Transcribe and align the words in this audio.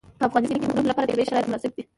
په 0.19 0.23
افغانستان 0.27 0.59
کې 0.59 0.67
د 0.67 0.71
غرونه 0.71 0.89
لپاره 0.91 1.09
طبیعي 1.09 1.27
شرایط 1.29 1.47
مناسب 1.47 1.71
دي. 1.75 1.83